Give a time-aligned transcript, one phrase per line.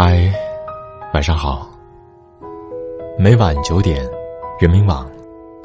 [0.00, 0.32] 嗨，
[1.12, 1.68] 晚上好。
[3.18, 4.08] 每晚九点，
[4.60, 5.10] 人民网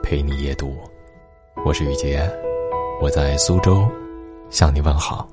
[0.01, 0.73] 陪你夜读，
[1.63, 2.27] 我是雨杰，
[2.99, 3.87] 我在苏州
[4.49, 5.29] 向你问好。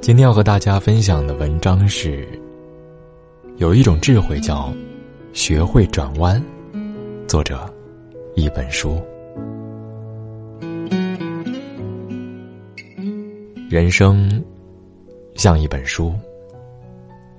[0.00, 2.24] 今天要和大家分享的文章是：
[3.56, 4.72] 有一种智慧叫
[5.32, 6.40] 学会转弯。
[7.26, 7.68] 作者：
[8.36, 9.02] 一本书。
[13.68, 14.40] 人生
[15.34, 16.14] 像一本书。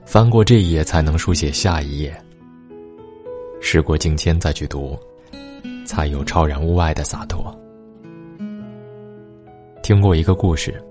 [0.06, 2.14] 翻过这一页，才能书写下一页。
[3.62, 5.00] 时过境迁再去读，
[5.86, 7.58] 才有超然物外的洒脱。
[9.82, 10.84] 听过一个故事，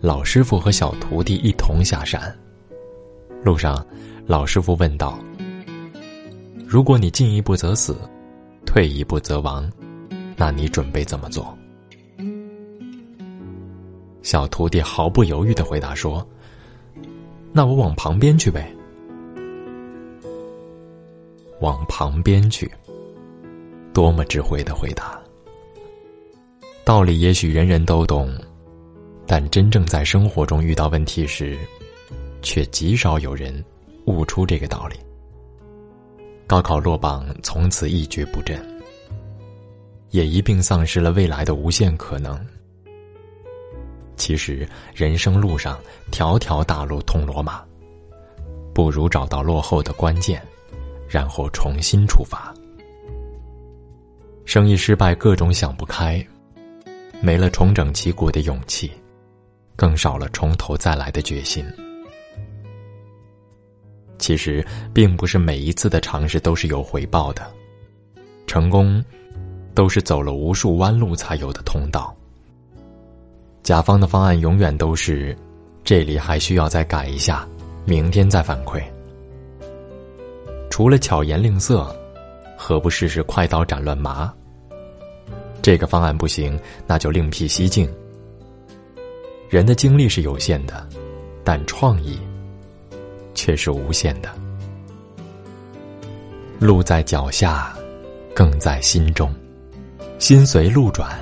[0.00, 2.32] 老师傅和小徒弟一同下山。
[3.42, 3.84] 路上，
[4.26, 5.18] 老师傅问道
[6.66, 7.96] ：“如果你进一步则死，
[8.66, 9.68] 退一步则亡，
[10.36, 11.56] 那你准备怎么做？”
[14.22, 16.24] 小徒弟毫不犹豫的回答说。
[17.52, 18.72] 那我往旁边去呗。
[21.60, 22.70] 往旁边去，
[23.92, 25.20] 多么智慧的回答！
[26.84, 28.32] 道理也许人人都懂，
[29.26, 31.58] 但真正在生活中遇到问题时，
[32.42, 33.64] 却极少有人
[34.04, 34.96] 悟出这个道理。
[36.46, 38.64] 高考落榜，从此一蹶不振，
[40.10, 42.38] 也一并丧失了未来的无限可能。
[44.18, 45.78] 其实，人生路上
[46.10, 47.62] 条条大路通罗马，
[48.74, 50.42] 不如找到落后的关键，
[51.08, 52.52] 然后重新出发。
[54.44, 56.22] 生意失败，各种想不开，
[57.22, 58.90] 没了重整旗鼓的勇气，
[59.76, 61.64] 更少了从头再来的决心。
[64.18, 67.48] 其实，并不是每一次的尝试都是有回报的，
[68.48, 69.02] 成功，
[69.74, 72.17] 都是走了无数弯路才有的通道。
[73.68, 75.36] 甲方的方案永远都是，
[75.84, 77.46] 这里还需要再改一下，
[77.84, 78.82] 明天再反馈。
[80.70, 81.94] 除了巧言令色，
[82.56, 84.32] 何不试试快刀斩乱麻？
[85.60, 87.86] 这个方案不行，那就另辟蹊径。
[89.50, 90.88] 人的精力是有限的，
[91.44, 92.18] 但创意
[93.34, 94.30] 却是无限的。
[96.58, 97.76] 路在脚下，
[98.34, 99.30] 更在心中。
[100.18, 101.14] 心随路转，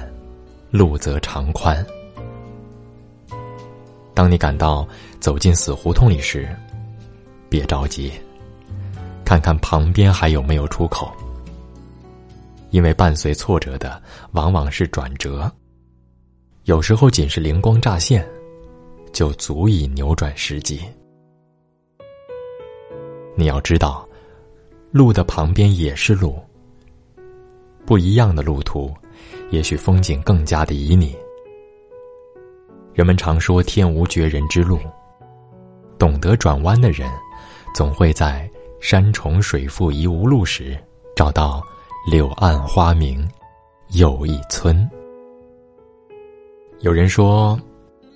[0.71, 1.85] 路则长宽。
[4.17, 4.89] 当你感到
[5.21, 6.49] 走进死胡同里时，
[7.51, 8.11] 别着急，
[9.27, 11.13] 看看旁边还有没有出口。
[12.71, 15.53] 因为伴随挫折的往往是转折，
[16.65, 18.27] 有时候仅是灵光乍现，
[19.13, 20.81] 就足以扭转时机。
[23.35, 24.09] 你要知道，
[24.93, 26.39] 路的旁边也是路，
[27.85, 28.91] 不一样的路途，
[29.51, 31.15] 也许风景更加的旖旎。
[32.97, 34.81] 人们常说“天无绝人之路”，
[36.01, 37.07] 懂得转弯的人，
[37.75, 40.75] 总会在山重水复疑无路时，
[41.15, 41.63] 找到
[42.11, 43.29] 柳暗花明
[43.91, 44.89] 又一村。
[46.81, 47.61] 有人说，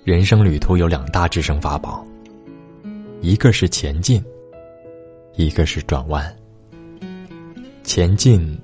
[0.03, 2.03] 人生旅途有两大制胜法宝，
[3.21, 4.25] 一个是前进，
[5.35, 6.35] 一个是转弯。
[7.83, 8.59] 前进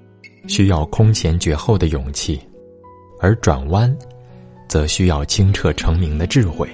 [0.47, 2.41] 需要空前绝后的勇气，
[3.19, 3.95] 而转弯。
[4.77, 6.69] 则需要清澈澄明的智慧。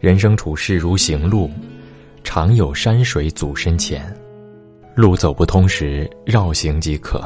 [0.00, 1.50] 人生处事如行路，
[2.24, 4.02] 常有山水阻身前，
[4.94, 7.22] 路走不通时绕行即可。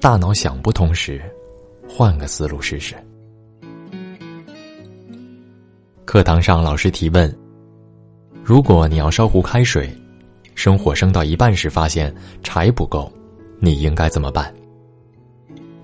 [0.00, 1.20] 大脑想不通时，
[1.88, 2.94] 换个思路试试。
[6.04, 7.36] 课堂上，老师提问：
[8.44, 9.92] 如果你要烧壶开水，
[10.54, 12.14] 生火生到一半时发现
[12.44, 13.12] 柴不够，
[13.58, 14.54] 你应该怎么办？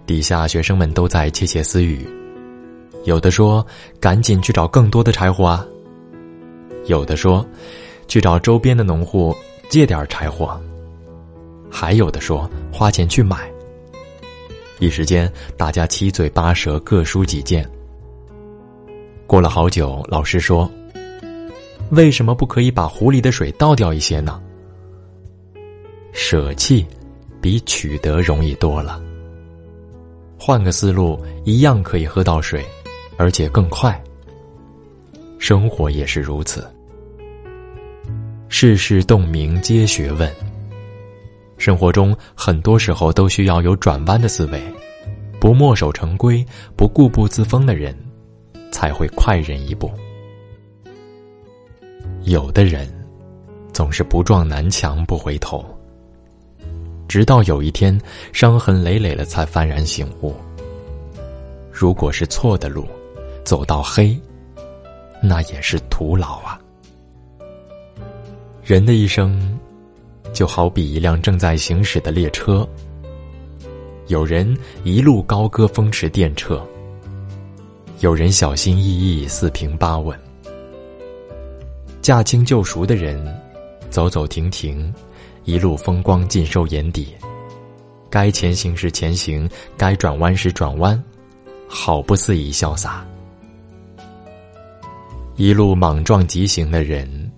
[0.07, 2.09] 底下学生们都在窃窃私语，
[3.05, 3.67] 有的说
[3.99, 5.67] ：“赶紧去找更多的柴火啊！”
[6.87, 7.45] 有的说
[8.07, 9.35] ：“去找周边的农户
[9.69, 10.59] 借点柴火。”
[11.69, 13.51] 还有的说：“花钱去买。”
[14.79, 17.69] 一时间，大家七嘴八舌，各抒己见。
[19.27, 20.71] 过了好久，老师说
[21.91, 24.41] ：“为什么不可以把壶里的水倒掉一些呢？”
[26.13, 26.87] 舍弃，
[27.41, 29.03] 比取得容易多了。
[30.47, 32.65] 换个思路，一样可以喝到水，
[33.17, 34.01] 而且更快。
[35.41, 36.65] 生活也是如此，
[38.49, 40.33] 世事洞明皆学问。
[41.59, 44.63] 生活中很多时候都需要有转弯的思维，
[45.41, 46.47] 不墨守成规、
[46.77, 47.93] 不固步自封的人，
[48.71, 49.91] 才会快人一步。
[52.23, 52.89] 有的人，
[53.73, 55.76] 总是不撞南墙不回头。
[57.09, 57.99] 直到有一天，
[58.33, 60.35] 伤痕累累了，才幡然醒悟。
[61.71, 62.87] 如果是错的路，
[63.45, 64.19] 走到黑，
[65.23, 66.59] 那也是徒劳啊。
[68.65, 69.59] 人的一生，
[70.33, 72.67] 就好比一辆正在行驶的列车。
[74.09, 76.61] 有人一路高歌风驰电掣，
[78.01, 78.83] 有人小心翼
[79.21, 80.19] 翼四平八稳。
[82.03, 83.25] 驾轻就熟的人，
[83.91, 84.93] 走走停停，
[85.47, 87.15] 一路风光尽收眼底。
[88.11, 91.01] 该前行时前行，该转弯时转弯，
[91.69, 93.07] 好不肆意潇洒。
[95.37, 97.31] 一路莽撞疾行的人，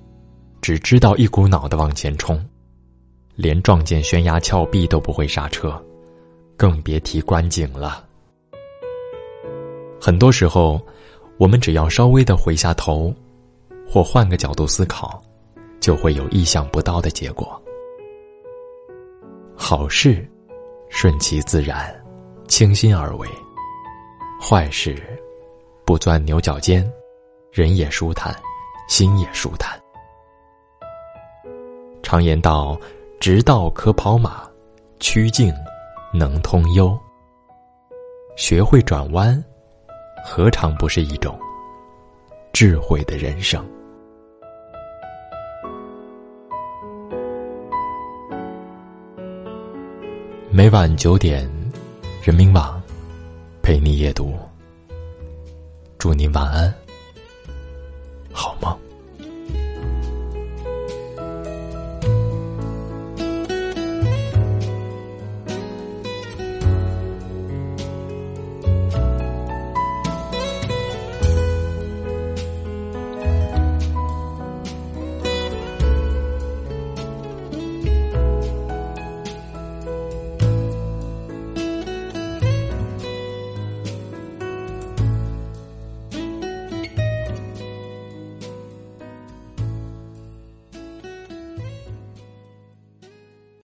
[0.63, 2.43] 只知道一股脑的往前冲，
[3.35, 5.81] 连撞见悬崖峭壁都不会刹车。
[6.57, 8.05] 更别提观景了。
[10.01, 10.81] 很多时候，
[11.37, 13.15] 我们只要稍微的回下头，
[13.87, 15.23] 或换个角度思考，
[15.79, 17.61] 就会有意想不到的结果。
[19.71, 20.27] 好事，
[20.89, 21.95] 顺其自然，
[22.47, 23.29] 倾心而为；
[24.41, 24.97] 坏事，
[25.85, 26.91] 不钻牛角尖，
[27.53, 28.35] 人也舒坦，
[28.89, 29.79] 心也舒坦。
[32.03, 32.81] 常言道
[33.21, 34.49] ：“直道可跑马，
[35.01, 35.55] 曲径。”
[36.15, 36.99] 能通幽，
[38.39, 39.45] 学会转弯，
[40.25, 41.39] 何尝不是一种
[42.55, 43.63] 智慧的人生？
[50.59, 51.49] 每晚九点，
[52.21, 52.83] 人民网
[53.63, 54.37] 陪你夜读。
[55.99, 56.75] 祝您晚安，
[58.33, 58.77] 好梦。